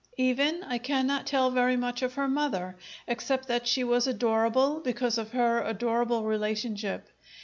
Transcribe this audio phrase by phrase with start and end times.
[0.17, 2.75] Even, I cannot tell very much of her mother,
[3.07, 7.07] except that she was adorable because of her adorable relationship.